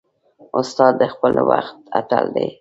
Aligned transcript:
استاد 0.59 0.93
د 1.01 1.03
خپل 1.13 1.33
وخت 1.49 1.75
اتل 1.99 2.25
دی. 2.35 2.47